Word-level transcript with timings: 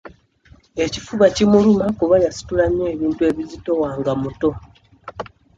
Ekifuba 0.85 1.25
kimuluma 1.35 1.85
kuba 1.99 2.15
yasitula 2.23 2.63
nnyo 2.67 2.85
ebintu 2.93 3.21
ebizitowa 3.29 3.89
nga 3.99 4.13
muto. 4.21 4.49